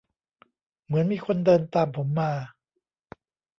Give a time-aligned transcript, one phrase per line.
[0.85, 2.31] เหมือนมีคนเดินตามผมมา